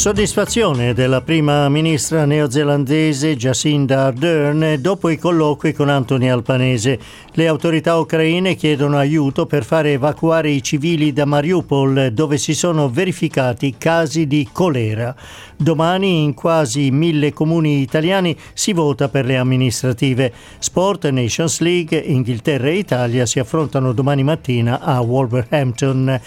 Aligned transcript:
Soddisfazione 0.00 0.94
della 0.94 1.20
prima 1.20 1.68
ministra 1.68 2.24
neozelandese 2.24 3.36
Jacinda 3.36 4.06
Ardern 4.06 4.78
dopo 4.80 5.10
i 5.10 5.18
colloqui 5.18 5.74
con 5.74 5.90
Anthony 5.90 6.26
Albanese. 6.30 6.98
Le 7.32 7.46
autorità 7.46 7.98
ucraine 7.98 8.54
chiedono 8.54 8.96
aiuto 8.96 9.44
per 9.44 9.62
fare 9.62 9.92
evacuare 9.92 10.48
i 10.48 10.62
civili 10.62 11.12
da 11.12 11.26
Mariupol 11.26 12.12
dove 12.14 12.38
si 12.38 12.54
sono 12.54 12.88
verificati 12.88 13.74
casi 13.76 14.26
di 14.26 14.48
colera. 14.50 15.14
Domani 15.54 16.22
in 16.22 16.32
quasi 16.32 16.90
mille 16.90 17.34
comuni 17.34 17.82
italiani 17.82 18.34
si 18.54 18.72
vota 18.72 19.10
per 19.10 19.26
le 19.26 19.36
amministrative. 19.36 20.32
Sport 20.58 21.10
Nations 21.10 21.60
League, 21.60 21.98
Inghilterra 21.98 22.68
e 22.68 22.78
Italia 22.78 23.26
si 23.26 23.38
affrontano 23.38 23.92
domani 23.92 24.24
mattina 24.24 24.80
a 24.80 24.98
Wolverhampton. 25.00 26.20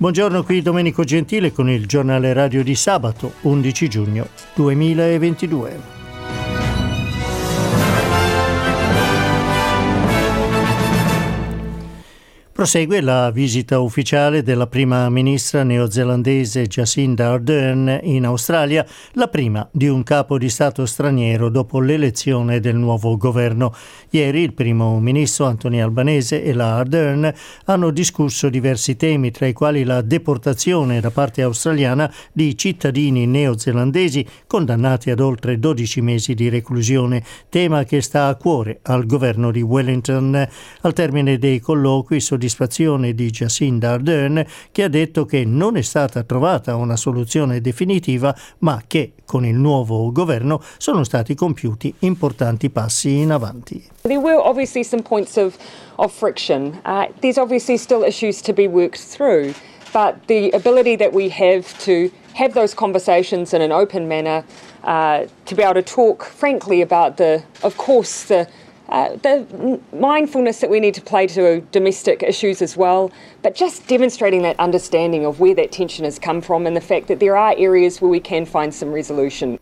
Buongiorno 0.00 0.44
qui 0.44 0.62
Domenico 0.62 1.02
Gentile 1.02 1.50
con 1.50 1.68
il 1.68 1.86
giornale 1.86 2.32
radio 2.32 2.62
di 2.62 2.76
sabato 2.76 3.32
11 3.40 3.88
giugno 3.88 4.28
2022. 4.54 5.97
Prosegue 12.58 13.00
la 13.00 13.30
visita 13.30 13.78
ufficiale 13.78 14.42
della 14.42 14.66
prima 14.66 15.08
ministra 15.10 15.62
neozelandese 15.62 16.66
Jacinda 16.66 17.30
Ardern 17.30 18.00
in 18.02 18.26
Australia, 18.26 18.84
la 19.12 19.28
prima 19.28 19.68
di 19.70 19.86
un 19.86 20.02
capo 20.02 20.38
di 20.38 20.48
Stato 20.48 20.84
straniero 20.84 21.50
dopo 21.50 21.78
l'elezione 21.78 22.58
del 22.58 22.74
nuovo 22.74 23.16
governo. 23.16 23.72
Ieri 24.10 24.40
il 24.40 24.54
primo 24.54 24.98
ministro 24.98 25.44
Anthony 25.44 25.78
Albanese 25.78 26.42
e 26.42 26.52
la 26.52 26.74
Ardern 26.74 27.32
hanno 27.66 27.90
discusso 27.90 28.48
diversi 28.48 28.96
temi, 28.96 29.30
tra 29.30 29.46
i 29.46 29.52
quali 29.52 29.84
la 29.84 30.00
deportazione 30.00 30.98
da 30.98 31.12
parte 31.12 31.42
australiana 31.42 32.12
di 32.32 32.58
cittadini 32.58 33.24
neozelandesi 33.28 34.26
condannati 34.48 35.10
ad 35.10 35.20
oltre 35.20 35.60
12 35.60 36.00
mesi 36.00 36.34
di 36.34 36.48
reclusione, 36.48 37.22
tema 37.48 37.84
che 37.84 38.00
sta 38.00 38.26
a 38.26 38.34
cuore 38.34 38.80
al 38.82 39.06
governo 39.06 39.52
di 39.52 39.62
Wellington. 39.62 40.48
Al 40.80 40.92
termine 40.92 41.38
dei 41.38 41.60
colloqui 41.60 42.18
soddisfatti 42.18 42.46
soddisfazione 42.48 43.14
di 43.14 43.30
Jacinda 43.30 43.92
Ardern 43.92 44.44
che 44.72 44.82
ha 44.82 44.88
detto 44.88 45.24
che 45.24 45.44
non 45.44 45.76
è 45.76 45.82
stata 45.82 46.22
trovata 46.22 46.74
una 46.74 46.96
soluzione 46.96 47.60
definitiva 47.60 48.34
ma 48.58 48.82
che 48.86 49.12
con 49.24 49.44
il 49.44 49.54
nuovo 49.54 50.10
governo 50.10 50.60
sono 50.78 51.04
stati 51.04 51.34
compiuti 51.34 51.94
importanti 52.00 52.70
passi 52.70 53.18
in 53.18 53.30
avanti. 53.30 53.84
There 54.02 54.18
were 54.18 54.38
obviously 54.38 54.82
some 54.82 55.02
points 55.02 55.36
of, 55.36 55.56
of 55.96 56.12
friction. 56.12 56.80
Uh, 56.84 57.06
there's 57.20 57.38
obviously 57.38 57.76
still 57.76 58.02
issues 58.02 58.40
to 58.40 58.52
be 58.52 58.66
worked 58.66 59.00
through, 59.00 59.52
but 59.92 60.26
the 60.26 60.50
ability 60.54 60.96
that 60.96 61.12
we 61.12 61.28
have 61.28 61.66
to 61.84 62.10
have 62.34 62.54
those 62.54 62.74
conversations 62.74 63.52
in 63.52 63.60
an 63.60 63.72
open 63.72 64.08
manner, 64.08 64.44
uh, 64.84 65.26
to 65.44 65.54
be 65.54 65.62
able 65.62 65.74
to 65.74 65.82
talk 65.82 66.24
frankly 66.24 66.80
about 66.80 67.16
the, 67.16 67.42
of 67.62 67.76
course, 67.76 68.24
the 68.28 68.46
uh, 68.88 69.16
the 69.16 69.80
mindfulness 69.92 70.60
that 70.60 70.70
we 70.70 70.80
need 70.80 70.94
to 70.94 71.02
play 71.02 71.26
to 71.26 71.60
domestic 71.72 72.22
issues 72.22 72.62
as 72.62 72.76
well, 72.76 73.12
but 73.42 73.54
just 73.54 73.86
demonstrating 73.86 74.42
that 74.42 74.58
understanding 74.58 75.24
of 75.24 75.40
where 75.40 75.54
that 75.54 75.72
tension 75.72 76.04
has 76.04 76.18
come 76.18 76.40
from 76.40 76.66
and 76.66 76.76
the 76.76 76.80
fact 76.80 77.08
that 77.08 77.20
there 77.20 77.36
are 77.36 77.54
areas 77.58 78.00
where 78.00 78.10
we 78.10 78.20
can 78.20 78.46
find 78.46 78.74
some 78.74 78.92
resolution. 78.92 79.58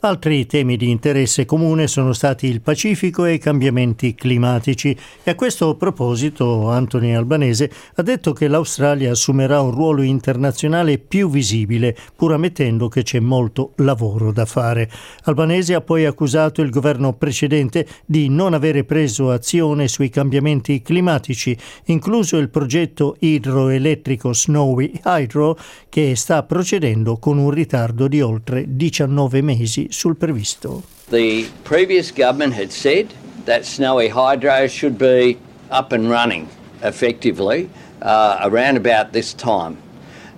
Altri 0.00 0.44
temi 0.44 0.76
di 0.76 0.90
interesse 0.90 1.46
comune 1.46 1.86
sono 1.86 2.12
stati 2.12 2.46
il 2.46 2.60
Pacifico 2.60 3.24
e 3.24 3.32
i 3.32 3.38
cambiamenti 3.38 4.14
climatici 4.14 4.94
e 5.22 5.30
a 5.30 5.34
questo 5.34 5.74
proposito 5.74 6.68
Anthony 6.68 7.14
Albanese 7.14 7.70
ha 7.94 8.02
detto 8.02 8.34
che 8.34 8.46
l'Australia 8.46 9.12
assumerà 9.12 9.62
un 9.62 9.70
ruolo 9.70 10.02
internazionale 10.02 10.98
più 10.98 11.30
visibile, 11.30 11.96
pur 12.14 12.34
ammettendo 12.34 12.88
che 12.88 13.04
c'è 13.04 13.20
molto 13.20 13.72
lavoro 13.76 14.32
da 14.32 14.44
fare. 14.44 14.90
Albanese 15.24 15.74
ha 15.74 15.80
poi 15.80 16.04
accusato 16.04 16.60
il 16.60 16.70
governo 16.70 17.14
precedente 17.14 17.86
di 18.04 18.28
non 18.28 18.52
avere 18.52 18.84
preso 18.84 19.30
azione 19.30 19.88
sui 19.88 20.10
cambiamenti 20.10 20.82
climatici, 20.82 21.56
incluso 21.86 22.36
il 22.36 22.50
progetto 22.50 23.16
idroelettrico 23.18 24.34
Snowy 24.34 25.00
Hydro 25.02 25.58
che 25.88 26.14
sta 26.16 26.42
procedendo 26.42 27.16
con 27.16 27.38
un 27.38 27.50
ritardo 27.50 28.08
di 28.08 28.20
oltre 28.20 28.66
19 28.68 29.40
mesi 29.40 29.85
sul 29.90 30.14
previsto. 30.14 30.82
The 31.08 31.48
previous 31.64 32.10
government 32.10 32.54
had 32.54 32.72
said 32.72 33.12
that 33.44 33.64
Snowy 33.64 34.08
Hydro 34.08 34.66
should 34.66 34.98
be 34.98 35.38
up 35.70 35.92
and 35.92 36.10
running 36.10 36.48
effectively 36.82 37.70
uh, 38.02 38.40
around 38.42 38.76
about 38.76 39.12
this 39.12 39.32
time. 39.32 39.78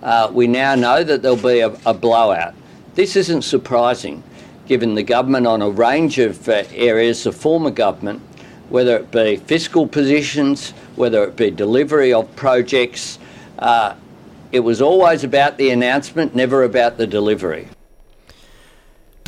Uh, 0.03 0.31
we 0.33 0.47
now 0.47 0.75
know 0.75 1.03
that 1.03 1.23
there'll 1.23 1.37
be 1.37 1.61
a, 1.61 1.77
a, 1.85 1.95
blowout. 1.95 2.55
This 2.95 3.17
isn't 3.17 3.43
surprising, 3.43 4.23
given 4.67 4.95
the 4.95 5.03
government 5.03 5.47
on 5.47 5.61
a 5.61 5.71
range 5.71 6.19
of 6.19 6.49
uh, 6.49 6.63
areas, 6.73 7.25
the 7.25 7.33
former 7.33 7.71
government, 7.71 8.23
whether 8.69 8.97
it 8.97 9.11
be 9.11 9.37
fiscal 9.37 9.87
positions, 9.87 10.71
whether 10.95 11.25
it 11.25 11.37
be 11.37 11.51
delivery 11.51 12.13
of 12.13 12.35
projects, 12.37 13.19
uh, 13.59 13.95
it 14.53 14.61
was 14.61 14.81
always 14.81 15.25
about 15.25 15.59
the 15.59 15.71
announcement, 15.71 16.35
never 16.35 16.63
about 16.63 16.97
the 16.97 17.07
delivery. 17.07 17.69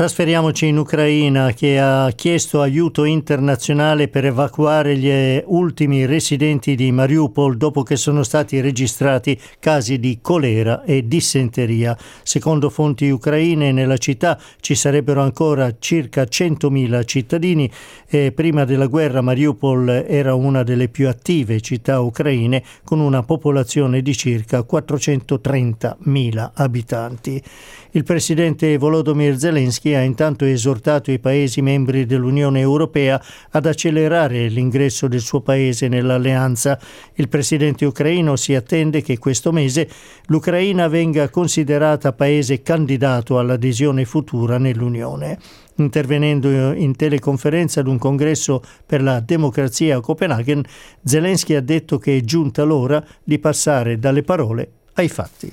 Trasferiamoci 0.01 0.65
in 0.65 0.79
Ucraina 0.79 1.53
che 1.53 1.79
ha 1.79 2.11
chiesto 2.13 2.63
aiuto 2.63 3.05
internazionale 3.05 4.09
per 4.09 4.25
evacuare 4.25 4.97
gli 4.97 5.43
ultimi 5.45 6.07
residenti 6.07 6.75
di 6.75 6.91
Mariupol 6.91 7.59
dopo 7.59 7.83
che 7.83 7.97
sono 7.97 8.23
stati 8.23 8.63
registrati 8.63 9.39
casi 9.59 10.01
di 10.01 10.21
colera 10.23 10.85
e 10.85 11.07
dissenteria. 11.07 11.95
Secondo 12.23 12.71
fonti 12.71 13.11
ucraine 13.11 13.73
nella 13.73 13.99
città 13.99 14.41
ci 14.61 14.75
sarebbero 14.75 15.21
ancora 15.21 15.71
circa 15.79 16.23
100.000 16.23 17.05
cittadini 17.05 17.71
e 18.09 18.33
prima 18.33 18.65
della 18.65 18.87
guerra 18.87 19.21
Mariupol 19.21 20.07
era 20.09 20.33
una 20.33 20.63
delle 20.63 20.89
più 20.89 21.09
attive 21.09 21.61
città 21.61 22.01
ucraine 22.01 22.63
con 22.85 23.01
una 23.01 23.23
popolazione 23.23 24.01
di 24.01 24.17
circa 24.17 24.61
430.000 24.61 26.51
abitanti. 26.55 27.43
Il 27.91 28.05
presidente 28.05 28.79
Volodymyr 28.79 29.37
Zelensky 29.37 29.90
ha 29.95 30.03
intanto 30.03 30.45
esortato 30.45 31.11
i 31.11 31.19
Paesi 31.19 31.63
membri 31.63 32.07
dell'Unione 32.07 32.61
Europea 32.61 33.23
ad 33.51 33.67
accelerare 33.67 34.49
l'ingresso 34.49 35.09
del 35.09 35.21
suo 35.21 35.41
Paese 35.41 35.89
nell'alleanza. 35.89 36.79
Il 37.15 37.29
presidente 37.29 37.85
ucraino 37.85 38.37
si 38.37 38.55
attende 38.55 39.03
che 39.03 39.19
questo 39.19 39.53
mese 39.53 39.89
l'Ucraina 40.27 40.89
venga 40.89 41.29
considerata 41.29 42.13
Paese 42.13 42.63
candidato 42.63 43.39
all'adesione 43.39 44.05
futura 44.05 44.59
nell'Unione. 44.59 45.39
Intervenendo 45.77 46.73
in 46.73 46.95
teleconferenza 46.95 47.81
ad 47.81 47.87
un 47.87 47.99
congresso 47.99 48.63
per 48.85 49.03
la 49.03 49.21
democrazia 49.21 49.97
a 49.97 50.01
Copenaghen, 50.01 50.63
Zelensky 51.03 51.55
ha 51.55 51.63
detto 51.63 51.99
che 51.99 52.19
è 52.19 52.21
giunta 52.21 52.65
l'ora 52.65 53.03
di 53.25 53.39
passare 53.39 53.99
dalle 53.99 54.23
parole 54.23 54.71
ai 54.95 55.09
fatti. 55.09 55.51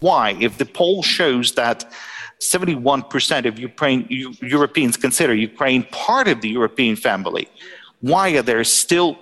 Why? 0.00 0.34
If 0.38 0.56
the 0.56 0.64
poll 0.64 1.02
shows 1.02 1.52
that 1.52 1.86
71% 2.40 3.46
of 3.46 3.58
Ukraine, 3.58 4.06
Europeans 4.40 4.96
consider 4.96 5.34
Ukraine 5.34 5.82
part 5.90 6.26
of 6.26 6.40
the 6.40 6.48
European 6.48 6.96
family, 6.96 7.48
why 8.00 8.30
are 8.30 8.42
there 8.42 8.64
still 8.64 9.18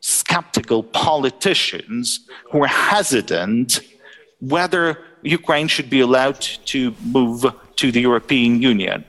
skeptical 0.00 0.82
politicians 0.82 2.20
who 2.50 2.62
are 2.64 2.74
hesitant 2.94 3.80
whether 4.40 4.98
Ukraine 5.22 5.68
should 5.68 5.88
be 5.88 6.00
allowed 6.00 6.40
to 6.40 6.94
move 7.04 7.44
to 7.76 7.92
the 7.92 8.00
European 8.00 8.60
Union? 8.62 9.04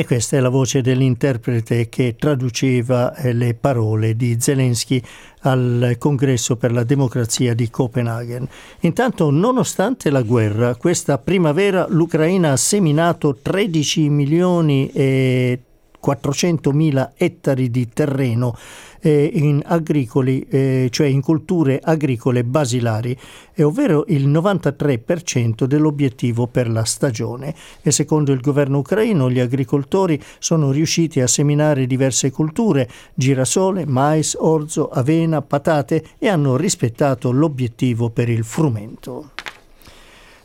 E 0.00 0.06
questa 0.06 0.36
è 0.36 0.40
la 0.40 0.48
voce 0.48 0.80
dell'interprete 0.80 1.88
che 1.88 2.14
traduceva 2.16 3.16
eh, 3.16 3.32
le 3.32 3.54
parole 3.54 4.14
di 4.14 4.36
Zelensky 4.38 5.02
al 5.40 5.96
Congresso 5.98 6.54
per 6.54 6.70
la 6.70 6.84
democrazia 6.84 7.52
di 7.52 7.68
Copenaghen. 7.68 8.46
Intanto, 8.82 9.28
nonostante 9.30 10.10
la 10.10 10.22
guerra, 10.22 10.76
questa 10.76 11.18
primavera 11.18 11.84
l'Ucraina 11.88 12.52
ha 12.52 12.56
seminato 12.56 13.38
13 13.42 14.08
milioni 14.08 14.88
e 14.92 15.62
400.000 16.04 17.10
ettari 17.16 17.70
di 17.70 17.88
terreno 17.88 18.56
eh, 19.00 19.30
in 19.32 19.62
agricoli, 19.64 20.46
eh, 20.48 20.88
cioè 20.90 21.06
in 21.06 21.20
culture 21.20 21.80
agricole 21.82 22.44
basilari, 22.44 23.16
ovvero 23.58 24.04
il 24.08 24.28
93% 24.28 25.64
dell'obiettivo 25.64 26.46
per 26.46 26.70
la 26.70 26.84
stagione. 26.84 27.54
E 27.82 27.90
secondo 27.90 28.32
il 28.32 28.40
governo 28.40 28.78
ucraino 28.78 29.30
gli 29.30 29.40
agricoltori 29.40 30.20
sono 30.38 30.70
riusciti 30.70 31.20
a 31.20 31.26
seminare 31.26 31.86
diverse 31.86 32.30
culture, 32.30 32.88
girasole, 33.14 33.86
mais, 33.86 34.36
orzo, 34.38 34.88
avena, 34.88 35.42
patate 35.42 36.04
e 36.18 36.28
hanno 36.28 36.56
rispettato 36.56 37.30
l'obiettivo 37.30 38.10
per 38.10 38.28
il 38.28 38.44
frumento. 38.44 39.30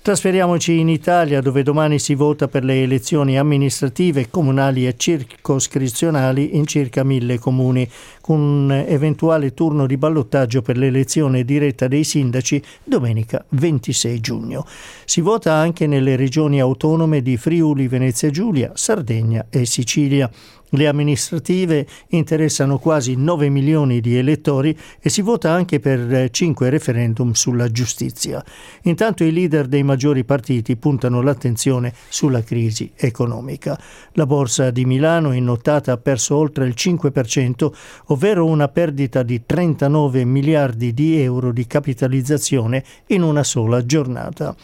Trasferiamoci 0.04 0.80
in 0.80 0.90
Italia 0.90 1.40
dove 1.40 1.64
domani 1.64 1.98
si 1.98 2.14
vota 2.14 2.50
per 2.50 2.66
le 2.66 2.82
elezioni 2.82 3.38
amministrative, 3.40 4.30
comunali 4.30 4.86
e 4.86 4.96
circoscrizionali 4.98 6.58
in 6.58 6.68
circa 6.68 7.06
mille 7.06 7.40
comuni, 7.40 7.90
con 8.20 8.38
un 8.38 8.84
eventuale 8.86 9.54
turno 9.54 9.88
di 9.88 9.96
ballottaggio 9.96 10.62
per 10.62 10.76
l'elezione 10.78 11.46
diretta 11.46 11.88
dei 11.88 12.04
sindaci 12.04 12.62
domenica 12.84 13.46
26 13.48 14.20
giugno. 14.20 14.66
Si 15.06 15.22
vota 15.22 15.54
anche 15.54 15.88
nelle 15.88 16.18
regioni 16.18 16.60
autonome 16.60 17.22
di 17.22 17.38
Friuli, 17.38 17.88
Venezia 17.88 18.30
Giulia, 18.30 18.72
Sardegna 18.74 19.46
e 19.50 19.66
Sicilia. 19.66 20.30
Le 20.76 20.88
amministrative 20.88 21.86
interessano 22.10 22.80
quasi 22.80 23.16
9 23.16 23.48
milioni 23.50 24.02
di 24.02 24.18
elettori 24.18 24.76
e 25.00 25.10
si 25.10 25.22
vota 25.22 25.52
anche 25.52 25.80
per 25.80 26.32
5 26.32 26.70
referendum 26.72 27.34
sulla 27.34 27.70
giustizia. 27.70 28.44
Intanto 28.84 29.24
i 29.24 29.32
leader 29.32 29.68
dei 29.68 29.84
maggiori 29.84 30.24
partiti 30.24 30.76
puntano 30.76 31.22
l'attenzione 31.22 31.94
sulla 32.10 32.42
crisi 32.42 32.92
economica. 32.96 33.80
La 34.14 34.26
borsa 34.26 34.72
di 34.72 34.84
Milano 34.86 35.32
in 35.34 35.44
nottata 35.44 35.92
ha 35.92 35.98
perso 35.98 36.38
oltre 36.38 36.66
il 36.66 36.74
5%, 36.76 37.72
ovvero 38.08 38.44
una 38.48 38.68
perdita 38.68 39.22
di 39.22 39.46
39 39.46 40.26
miliardi 40.26 40.92
di 40.92 41.22
euro 41.22 41.52
di 41.52 41.68
capitalizzazione 41.68 42.84
in 43.08 43.22
una 43.22 43.44
sola 43.44 43.86
giornata. 43.86 44.56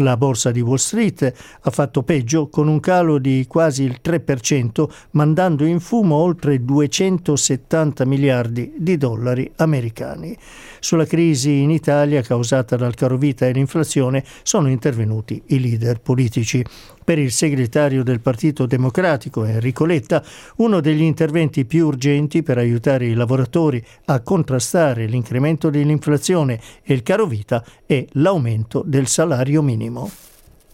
La 0.00 0.16
borsa 0.16 0.52
di 0.52 0.60
Wall 0.60 0.76
Street 0.76 1.32
ha 1.60 1.70
fatto 1.70 2.04
peggio 2.04 2.48
con 2.48 2.68
un 2.68 2.78
calo 2.78 3.18
di 3.18 3.44
quasi 3.48 3.82
il 3.82 3.98
3%, 4.00 4.88
mandando 5.12 5.64
in 5.64 5.80
fumo 5.80 6.14
oltre 6.14 6.64
270 6.64 8.04
miliardi 8.04 8.74
di 8.76 8.96
dollari 8.96 9.50
americani. 9.56 10.36
Sulla 10.78 11.04
crisi 11.04 11.62
in 11.62 11.70
Italia 11.70 12.22
causata 12.22 12.76
dal 12.76 12.94
carovita 12.94 13.46
e 13.46 13.52
l'inflazione 13.52 14.22
sono 14.44 14.68
intervenuti 14.68 15.42
i 15.46 15.58
leader 15.58 16.00
politici. 16.00 16.64
Per 17.08 17.18
il 17.18 17.32
segretario 17.32 18.04
del 18.04 18.20
Partito 18.20 18.66
Democratico 18.66 19.44
Enrico 19.44 19.86
Letta, 19.86 20.22
uno 20.56 20.80
degli 20.80 21.00
interventi 21.00 21.64
più 21.64 21.86
urgenti 21.86 22.42
per 22.42 22.58
aiutare 22.58 23.06
i 23.06 23.14
lavoratori 23.14 23.82
a 24.04 24.20
contrastare 24.20 25.06
l'incremento 25.06 25.70
dell'inflazione 25.70 26.60
e 26.84 26.92
il 26.92 27.02
carovita 27.02 27.64
è 27.86 28.04
l'aumento 28.12 28.84
del 28.86 29.06
salario 29.06 29.62
minimo 29.62 29.87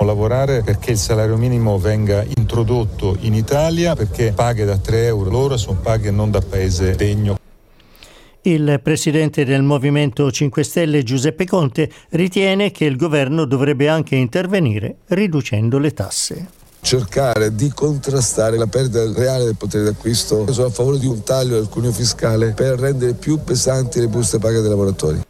lavorare 0.05 0.63
perché 0.63 0.93
il 0.93 0.99
salario 0.99 1.37
minimo 1.37 1.79
venga 1.79 2.25
introdotto 2.37 3.17
in 3.21 3.35
Italia 3.35 3.95
perché 3.95 4.33
paghe 4.33 4.65
da 4.65 4.77
3 4.77 5.07
euro 5.07 5.31
l'ora 5.31 5.57
sono 5.57 5.79
paghe 5.81 6.11
non 6.11 6.31
da 6.31 6.41
paese 6.41 6.95
degno. 6.95 7.39
Il 8.43 8.79
presidente 8.83 9.45
del 9.45 9.63
Movimento 9.63 10.31
5 10.31 10.63
Stelle 10.63 11.03
Giuseppe 11.03 11.47
Conte 11.47 11.91
ritiene 12.11 12.71
che 12.71 12.85
il 12.85 12.97
governo 12.97 13.47
dovrebbe 13.47 13.89
anche 13.89 14.17
intervenire 14.17 14.97
riducendo 15.07 15.79
le 15.79 15.93
tasse 15.93 16.49
cercare 16.85 17.55
di 17.55 17.71
contrastare 17.71 18.59
la 18.59 18.67
perdita 18.67 19.11
reale 19.11 19.45
del 19.45 19.57
potere 19.57 19.85
d'acquisto. 19.85 20.53
Sono 20.53 20.67
a 20.67 20.71
favore 20.71 20.99
di 20.99 21.07
un 21.07 21.23
taglio 21.23 21.55
del 21.55 21.69
cuneo 21.69 21.93
fiscale 21.93 22.53
per 22.53 22.79
rendere 22.79 23.15
più 23.15 23.39
pesanti 23.43 24.01
le 24.01 24.07
buste 24.07 24.39
paga 24.39 24.61
dei 24.61 24.69
lavoratori. 24.69 25.24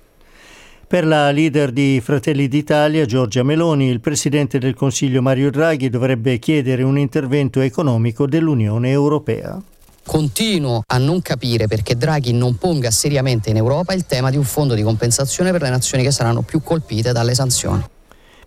Per 0.94 1.04
la 1.04 1.32
leader 1.32 1.72
di 1.72 2.00
Fratelli 2.00 2.46
d'Italia, 2.46 3.04
Giorgia 3.04 3.42
Meloni, 3.42 3.88
il 3.88 3.98
presidente 3.98 4.60
del 4.60 4.74
Consiglio 4.74 5.22
Mario 5.22 5.50
Draghi 5.50 5.90
dovrebbe 5.90 6.38
chiedere 6.38 6.84
un 6.84 6.96
intervento 6.96 7.58
economico 7.58 8.28
dell'Unione 8.28 8.90
Europea. 8.90 9.60
Continuo 10.04 10.84
a 10.86 10.98
non 10.98 11.20
capire 11.20 11.66
perché 11.66 11.96
Draghi 11.96 12.32
non 12.32 12.58
ponga 12.58 12.92
seriamente 12.92 13.50
in 13.50 13.56
Europa 13.56 13.92
il 13.92 14.06
tema 14.06 14.30
di 14.30 14.36
un 14.36 14.44
fondo 14.44 14.74
di 14.74 14.82
compensazione 14.82 15.50
per 15.50 15.62
le 15.62 15.70
nazioni 15.70 16.04
che 16.04 16.12
saranno 16.12 16.42
più 16.42 16.62
colpite 16.62 17.10
dalle 17.10 17.34
sanzioni. 17.34 17.82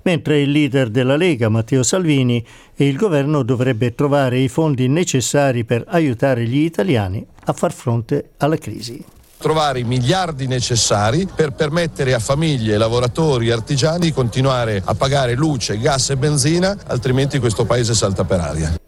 Mentre 0.04 0.40
il 0.40 0.50
leader 0.50 0.88
della 0.88 1.18
Lega, 1.18 1.50
Matteo 1.50 1.84
Salvini, 1.84 2.42
e 2.78 2.88
il 2.88 2.96
governo 2.96 3.44
dovrebbe 3.44 3.94
trovare 3.94 4.40
i 4.40 4.48
fondi 4.48 4.88
necessari 4.88 5.66
per 5.66 5.84
aiutare 5.86 6.48
gli 6.48 6.60
italiani 6.60 7.28
a 7.44 7.52
far 7.52 7.74
fronte 7.74 8.30
alla 8.38 8.56
crisi 8.56 9.04
trovare 9.38 9.80
i 9.80 9.84
miliardi 9.84 10.48
necessari 10.48 11.28
per 11.34 11.52
permettere 11.52 12.14
a 12.14 12.20
famiglie, 12.20 12.78
lavoratori 12.78 13.52
artigiani 13.52 14.00
di 14.00 14.14
continuare 14.14 14.82
a 14.84 14.94
pagare 14.96 15.36
luce, 15.36 15.78
gas 15.80 16.10
e 16.10 16.18
benzina, 16.18 16.76
altrimenti 16.88 17.40
questo 17.40 17.66
paese 17.66 17.94
salta 17.94 18.24
per 18.24 18.40
aria. 18.40 18.87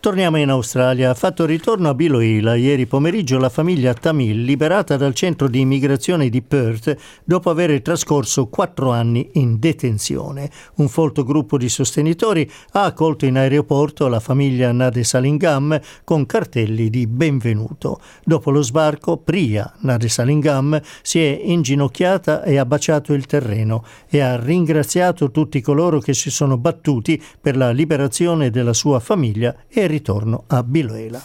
Torniamo 0.00 0.38
in 0.38 0.48
Australia. 0.50 1.10
Ha 1.10 1.14
fatto 1.14 1.44
ritorno 1.44 1.88
a 1.88 1.94
Biloela 1.94 2.54
ieri 2.54 2.86
pomeriggio 2.86 3.36
la 3.36 3.48
famiglia 3.48 3.94
Tamil, 3.94 4.44
liberata 4.44 4.96
dal 4.96 5.12
centro 5.12 5.48
di 5.48 5.58
immigrazione 5.58 6.28
di 6.28 6.40
Perth 6.40 6.96
dopo 7.24 7.50
aver 7.50 7.82
trascorso 7.82 8.46
quattro 8.46 8.92
anni 8.92 9.28
in 9.32 9.58
detenzione. 9.58 10.50
Un 10.76 10.86
folto 10.86 11.24
gruppo 11.24 11.58
di 11.58 11.68
sostenitori 11.68 12.48
ha 12.74 12.84
accolto 12.84 13.26
in 13.26 13.38
aeroporto 13.38 14.06
la 14.06 14.20
famiglia 14.20 14.70
Nade 14.70 15.02
Salingam 15.02 15.80
con 16.04 16.26
cartelli 16.26 16.90
di 16.90 17.08
benvenuto. 17.08 18.00
Dopo 18.22 18.52
lo 18.52 18.62
sbarco, 18.62 19.16
Priya 19.16 19.74
Nade 19.80 20.08
Salingam 20.08 20.80
si 21.02 21.18
è 21.18 21.40
inginocchiata 21.42 22.44
e 22.44 22.56
ha 22.56 22.64
baciato 22.64 23.14
il 23.14 23.26
terreno 23.26 23.84
e 24.08 24.20
ha 24.20 24.38
ringraziato 24.38 25.32
tutti 25.32 25.60
coloro 25.60 25.98
che 25.98 26.14
si 26.14 26.30
sono 26.30 26.56
battuti 26.56 27.20
per 27.40 27.56
la 27.56 27.72
liberazione 27.72 28.50
della 28.50 28.72
sua 28.72 29.00
famiglia 29.00 29.56
e 29.66 29.86
ritorno 29.88 30.44
a 30.48 30.62
Biloela. 30.62 31.20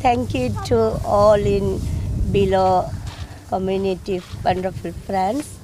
Thank 0.00 0.34
you 0.34 0.54
to 0.66 1.00
all 1.04 1.40
in 1.40 1.80
Bilo 2.30 2.88
community, 3.48 4.22
wonderful 4.44 4.92
friends. 5.06 5.58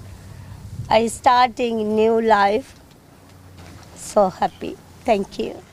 I 0.89 1.07
starting 1.09 1.95
new 1.95 2.21
life. 2.21 2.75
So 3.97 4.31
happy. 4.31 4.77
Thank 5.05 5.39
you. 5.39 5.72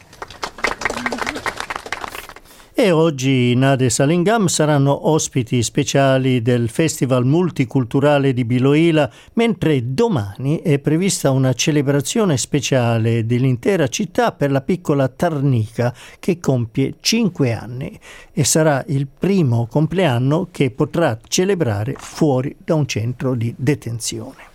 E 2.81 2.91
oggi 2.91 3.53
Nade 3.55 3.89
Salingam 3.89 4.45
saranno 4.45 5.09
ospiti 5.09 5.61
speciali 5.63 6.41
del 6.41 6.69
Festival 6.69 7.25
Multiculturale 7.25 8.31
di 8.31 8.45
Biloila, 8.45 9.11
mentre 9.33 9.93
domani 9.93 10.61
è 10.61 10.79
prevista 10.79 11.31
una 11.31 11.51
celebrazione 11.51 12.37
speciale 12.37 13.25
dell'intera 13.25 13.89
città 13.89 14.31
per 14.31 14.51
la 14.51 14.61
piccola 14.61 15.09
Tarnica 15.09 15.93
che 16.19 16.39
compie 16.39 16.93
5 17.01 17.51
anni 17.51 17.99
e 18.31 18.45
sarà 18.45 18.81
il 18.87 19.07
primo 19.07 19.67
compleanno 19.69 20.47
che 20.49 20.71
potrà 20.71 21.19
celebrare 21.27 21.95
fuori 21.97 22.55
da 22.63 22.75
un 22.75 22.87
centro 22.87 23.35
di 23.35 23.53
detenzione. 23.57 24.48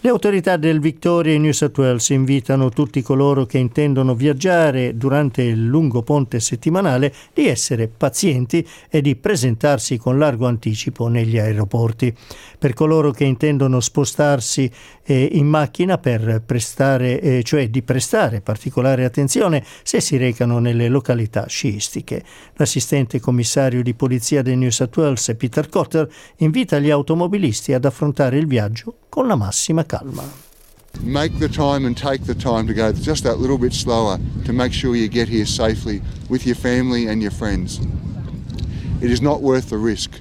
Le 0.00 0.10
autorità 0.10 0.58
del 0.58 0.78
Victoria 0.78 1.32
e 1.32 1.38
New 1.38 1.52
South 1.52 1.78
Wales 1.78 2.10
invitano 2.10 2.68
tutti 2.68 3.00
coloro 3.00 3.46
che 3.46 3.56
intendono 3.56 4.14
viaggiare 4.14 4.94
durante 4.94 5.42
il 5.42 5.64
lungo 5.64 6.02
ponte 6.02 6.38
settimanale 6.38 7.12
di 7.32 7.48
essere 7.48 7.88
pazienti 7.88 8.64
e 8.90 9.00
di 9.00 9.16
presentarsi 9.16 9.96
con 9.96 10.18
largo 10.18 10.46
anticipo 10.46 11.08
negli 11.08 11.38
aeroporti. 11.38 12.14
Per 12.58 12.74
coloro 12.74 13.10
che 13.10 13.24
intendono 13.24 13.80
spostarsi 13.80 14.70
eh, 15.02 15.30
in 15.32 15.46
macchina 15.46 15.98
prestare, 15.98 17.18
eh, 17.20 17.42
cioè 17.42 17.70
di 17.70 17.82
prestare 17.82 18.42
particolare 18.42 19.04
attenzione 19.04 19.64
se 19.82 20.02
si 20.02 20.18
recano 20.18 20.58
nelle 20.58 20.88
località 20.88 21.46
sciistiche. 21.46 22.22
L'assistente 22.56 23.18
commissario 23.18 23.82
di 23.82 23.94
polizia 23.94 24.42
del 24.42 24.58
New 24.58 24.70
South 24.70 24.96
Wales, 24.98 25.34
Peter 25.38 25.70
Cotter, 25.70 26.06
invita 26.36 26.78
gli 26.78 26.90
automobilisti 26.90 27.72
ad 27.72 27.86
affrontare 27.86 28.36
il 28.36 28.46
viaggio 28.46 28.98
con 29.16 29.26
la 29.26 29.34
massima 29.34 29.85
calma. 29.86 30.24
Make 31.02 31.38
the 31.38 31.48
time 31.48 31.84
and 31.86 31.96
take 31.96 32.24
the 32.24 32.34
time 32.34 32.66
to 32.66 32.74
go 32.74 32.92
just 32.92 33.24
that 33.24 33.38
little 33.38 33.58
bit 33.58 33.72
slower 33.72 34.18
to 34.44 34.52
make 34.52 34.72
sure 34.72 34.96
you 34.96 35.08
get 35.08 35.28
here 35.28 35.46
safely 35.46 36.00
with 36.28 36.46
your 36.46 36.56
family 36.56 37.06
and 37.06 37.20
your 37.20 37.32
friends. 37.32 37.80
It 39.00 39.10
is 39.10 39.20
not 39.20 39.42
worth 39.42 39.68
the 39.68 39.78
risk. 39.78 40.20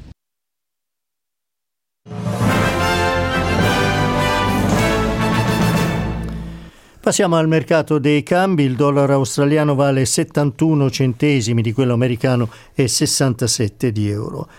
Passiamo 7.06 7.36
al 7.38 7.48
mercato 7.48 8.00
dei 8.00 8.24
cambi, 8.24 8.64
il 8.64 8.76
dollaro 8.76 9.14
australiano 9.14 9.76
vale 9.76 10.06
71 10.06 10.90
centesimi 10.90 11.62
di 11.62 11.72
quello 11.72 11.94
americano 11.94 12.50
e 12.74 12.88
67 12.88 13.92
di 13.92 14.10
euro. 14.10 14.50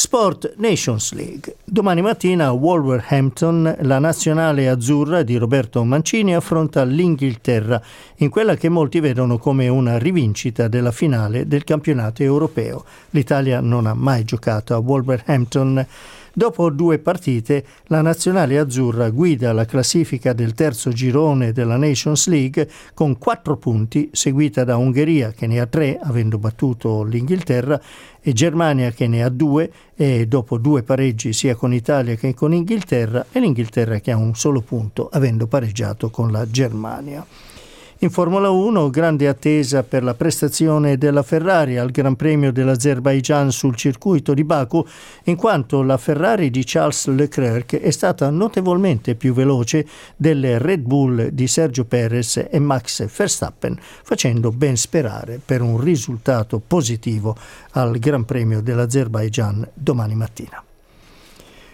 Sport 0.00 0.54
Nations 0.58 1.12
League. 1.12 1.56
Domani 1.64 2.02
mattina 2.02 2.46
a 2.46 2.52
Wolverhampton 2.52 3.78
la 3.80 3.98
nazionale 3.98 4.68
azzurra 4.68 5.24
di 5.24 5.36
Roberto 5.36 5.82
Mancini 5.82 6.36
affronta 6.36 6.84
l'Inghilterra 6.84 7.82
in 8.18 8.30
quella 8.30 8.54
che 8.54 8.68
molti 8.68 9.00
vedono 9.00 9.38
come 9.38 9.66
una 9.66 9.98
rivincita 9.98 10.68
della 10.68 10.92
finale 10.92 11.48
del 11.48 11.64
campionato 11.64 12.22
europeo. 12.22 12.84
L'Italia 13.10 13.58
non 13.58 13.86
ha 13.86 13.94
mai 13.94 14.22
giocato 14.22 14.72
a 14.72 14.78
Wolverhampton 14.78 15.84
Dopo 16.38 16.70
due 16.70 17.00
partite, 17.00 17.64
la 17.86 18.00
nazionale 18.00 18.60
azzurra 18.60 19.10
guida 19.10 19.52
la 19.52 19.64
classifica 19.64 20.32
del 20.32 20.54
terzo 20.54 20.90
girone 20.90 21.50
della 21.50 21.76
Nations 21.76 22.28
League 22.28 22.68
con 22.94 23.18
quattro 23.18 23.56
punti, 23.56 24.08
seguita 24.12 24.62
da 24.62 24.76
Ungheria 24.76 25.32
che 25.32 25.48
ne 25.48 25.58
ha 25.58 25.66
tre, 25.66 25.98
avendo 26.00 26.38
battuto 26.38 27.02
l'Inghilterra, 27.02 27.80
e 28.20 28.32
Germania 28.32 28.92
che 28.92 29.08
ne 29.08 29.24
ha 29.24 29.30
due, 29.30 29.68
e 29.96 30.28
dopo 30.28 30.58
due 30.58 30.84
pareggi 30.84 31.32
sia 31.32 31.56
con 31.56 31.74
Italia 31.74 32.14
che 32.14 32.34
con 32.34 32.54
Inghilterra, 32.54 33.26
e 33.32 33.40
l'Inghilterra 33.40 33.98
che 33.98 34.12
ha 34.12 34.16
un 34.16 34.36
solo 34.36 34.60
punto, 34.60 35.08
avendo 35.10 35.48
pareggiato 35.48 36.08
con 36.08 36.30
la 36.30 36.48
Germania. 36.48 37.26
In 38.00 38.10
Formula 38.10 38.48
1 38.50 38.90
grande 38.90 39.26
attesa 39.26 39.82
per 39.82 40.04
la 40.04 40.14
prestazione 40.14 40.96
della 40.98 41.24
Ferrari 41.24 41.78
al 41.78 41.90
Gran 41.90 42.14
Premio 42.14 42.52
dell'Azerbaijan 42.52 43.50
sul 43.50 43.74
circuito 43.74 44.34
di 44.34 44.44
Baku, 44.44 44.86
in 45.24 45.34
quanto 45.34 45.82
la 45.82 45.96
Ferrari 45.96 46.48
di 46.48 46.62
Charles 46.64 47.08
Leclerc 47.08 47.74
è 47.80 47.90
stata 47.90 48.30
notevolmente 48.30 49.16
più 49.16 49.32
veloce 49.32 49.84
delle 50.14 50.58
Red 50.58 50.82
Bull 50.82 51.30
di 51.30 51.48
Sergio 51.48 51.86
Perez 51.86 52.46
e 52.48 52.58
Max 52.60 53.04
Verstappen, 53.04 53.76
facendo 54.04 54.52
ben 54.52 54.76
sperare 54.76 55.40
per 55.44 55.60
un 55.60 55.80
risultato 55.80 56.62
positivo 56.64 57.36
al 57.72 57.98
Gran 57.98 58.24
Premio 58.24 58.60
dell'Azerbaijan 58.60 59.70
domani 59.74 60.14
mattina. 60.14 60.62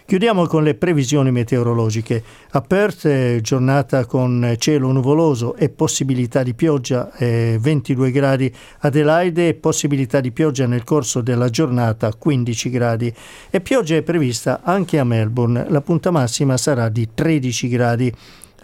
Chiudiamo 0.07 0.47
con 0.47 0.63
le 0.63 0.75
previsioni 0.75 1.33
meteorologiche. 1.33 2.23
A 2.51 2.61
Perth 2.61 3.41
giornata 3.41 4.05
con 4.05 4.55
cielo 4.59 4.93
nuvoloso 4.93 5.57
e 5.57 5.71
possibilità 5.71 6.43
di 6.43 6.53
pioggia, 6.53 7.11
eh, 7.17 7.57
22 7.59 8.11
gradi. 8.11 8.55
Adelaide 8.81 9.55
possibilità 9.55 10.21
di 10.21 10.31
pioggia 10.31 10.67
nel 10.67 10.85
corso 10.85 11.23
della 11.23 11.49
giornata, 11.49 12.13
15 12.13 12.69
gradi. 12.69 13.15
E 13.49 13.61
pioggia 13.63 13.97
è 13.97 14.03
prevista 14.03 14.61
anche 14.63 14.99
a 14.99 15.05
Melbourne. 15.05 15.65
La 15.71 15.81
punta 15.81 16.11
massima 16.11 16.59
sarà 16.59 16.91
di 16.91 17.09
13 17.15 17.69
gradi. 17.69 18.13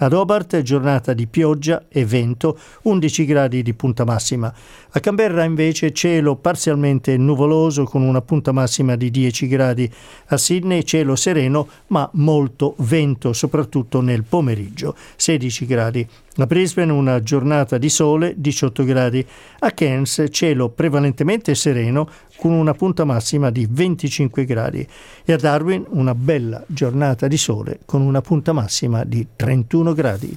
Ad 0.03 0.15
Hobart 0.15 0.63
giornata 0.63 1.13
di 1.13 1.27
pioggia 1.27 1.85
e 1.91 2.07
vento, 2.07 2.59
11 2.85 3.25
gradi 3.27 3.63
di 3.63 3.75
punta 3.75 4.05
massima. 4.05 4.51
A 4.93 4.99
Canberra 4.99 5.45
invece 5.45 5.93
cielo 5.93 6.37
parzialmente 6.37 7.19
nuvoloso 7.19 7.85
con 7.85 8.01
una 8.01 8.23
punta 8.23 8.51
massima 8.51 8.97
di 8.97 9.11
10 9.11 9.47
gradi. 9.47 9.93
A 10.29 10.39
Sydney 10.39 10.85
cielo 10.85 11.17
sereno 11.17 11.69
ma 11.89 12.09
molto 12.15 12.77
vento, 12.79 13.35
soprattutto 13.35 14.01
nel 14.01 14.25
pomeriggio, 14.25 14.97
16 15.17 15.67
gradi. 15.67 16.09
A 16.37 16.47
Brisbane 16.47 16.93
una 16.93 17.21
giornata 17.23 17.77
di 17.77 17.89
sole, 17.89 18.35
18 18.37 18.85
gradi. 18.85 19.27
A 19.59 19.73
Cairns 19.73 20.27
cielo 20.31 20.69
prevalentemente 20.69 21.57
sereno 21.57 22.09
con 22.37 22.53
una 22.53 22.73
punta 22.73 23.05
massima 23.05 23.51
di 23.51 23.67
25 23.69 24.45
gradi. 24.45 24.87
E 25.25 25.33
a 25.33 25.37
Darwin 25.37 25.85
una 25.89 26.15
bella 26.15 26.63
giornata 26.69 27.27
di 27.27 27.37
sole 27.37 27.81
con 27.85 28.01
una 28.03 28.21
punta 28.21 28.53
massima 28.53 29.03
di 29.03 29.27
31 29.35 29.93
gradi. 29.93 30.37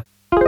Bye. 0.31 0.40